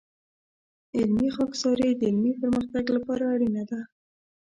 علمي 0.97 1.29
خاکساري 1.35 1.89
د 1.95 2.01
علمي 2.09 2.33
پرمختګ 2.41 2.85
لپاره 2.95 3.23
اړینه 3.33 3.63
ده. 3.69 3.79